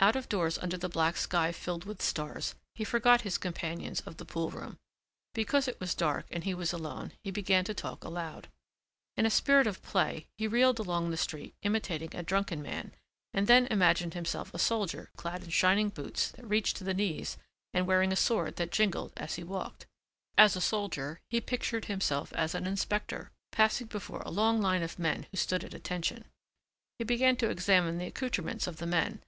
[0.00, 4.16] Out of doors under the black sky filled with stars he forgot his companions of
[4.16, 4.76] the pool room.
[5.34, 8.48] Because it was dark and he was alone he began to talk aloud.
[9.16, 12.92] In a spirit of play he reeled along the street imitating a drunken man
[13.32, 17.36] and then imagined himself a soldier clad in shining boots that reached to the knees
[17.72, 19.86] and wearing a sword that jingled as he walked.
[20.36, 24.98] As a soldier he pictured himself as an inspector, passing before a long line of
[24.98, 26.24] men who stood at attention.
[26.98, 29.22] He began to examine the accoutrements of the men.